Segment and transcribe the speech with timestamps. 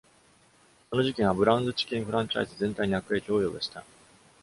[0.89, 3.83] その事件は『ブラウンズ・チキン』フランチャイズ全体に悪影響を及ぼした。